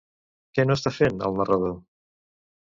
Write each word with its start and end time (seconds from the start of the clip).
Què 0.57 0.65
no 0.69 0.77
està 0.79 0.93
fent, 0.95 1.21
el 1.27 1.37
narrador? 1.43 1.77